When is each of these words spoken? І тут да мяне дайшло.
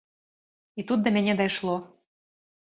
І 0.79 0.85
тут 0.91 1.03
да 1.09 1.13
мяне 1.19 1.35
дайшло. 1.43 1.77